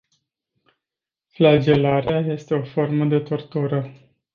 [1.27, 3.91] Flagelarea este o formă de tortură.